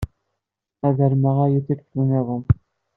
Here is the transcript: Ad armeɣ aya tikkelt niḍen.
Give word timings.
Ad 0.87 0.97
armeɣ 1.05 1.37
aya 1.45 1.59
tikkelt 1.67 2.01
niḍen. 2.09 2.43